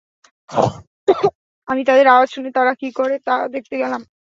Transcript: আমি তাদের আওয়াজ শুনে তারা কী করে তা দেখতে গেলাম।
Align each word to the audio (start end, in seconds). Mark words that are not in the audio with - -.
আমি 1.67 1.81
তাদের 1.89 2.05
আওয়াজ 2.07 2.29
শুনে 2.31 2.49
তারা 2.53 2.71
কী 2.81 2.89
করে 2.99 3.15
তা 3.27 3.35
দেখতে 3.55 3.75
গেলাম। 3.77 4.01